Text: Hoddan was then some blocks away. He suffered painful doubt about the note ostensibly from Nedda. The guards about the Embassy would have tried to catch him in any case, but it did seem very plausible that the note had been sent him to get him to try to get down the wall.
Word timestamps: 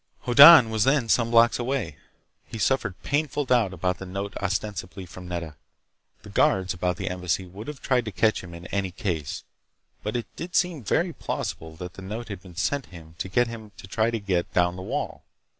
Hoddan 0.21 0.71
was 0.71 0.83
then 0.83 1.09
some 1.09 1.29
blocks 1.29 1.59
away. 1.59 1.97
He 2.47 2.57
suffered 2.57 2.95
painful 3.03 3.45
doubt 3.45 3.71
about 3.71 3.99
the 3.99 4.05
note 4.07 4.35
ostensibly 4.37 5.05
from 5.05 5.27
Nedda. 5.27 5.55
The 6.23 6.29
guards 6.31 6.73
about 6.73 6.97
the 6.97 7.07
Embassy 7.07 7.45
would 7.45 7.67
have 7.67 7.83
tried 7.83 8.05
to 8.05 8.11
catch 8.11 8.43
him 8.43 8.55
in 8.55 8.65
any 8.73 8.89
case, 8.89 9.43
but 10.01 10.15
it 10.15 10.25
did 10.35 10.55
seem 10.55 10.83
very 10.83 11.13
plausible 11.13 11.75
that 11.75 11.93
the 11.93 12.01
note 12.01 12.29
had 12.29 12.41
been 12.41 12.55
sent 12.55 12.87
him 12.87 13.13
to 13.19 13.29
get 13.29 13.45
him 13.45 13.73
to 13.77 13.85
try 13.85 14.09
to 14.09 14.19
get 14.19 14.51
down 14.55 14.75
the 14.75 14.81
wall. 14.81 15.21